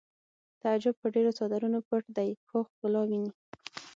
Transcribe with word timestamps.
تعجب 0.61 0.95
په 1.01 1.07
ډېرو 1.13 1.31
څادرونو 1.37 1.79
پټ 1.87 2.03
دی 2.17 2.29
خو 2.47 2.57
ښکلا 2.69 3.01
ویني 3.09 3.31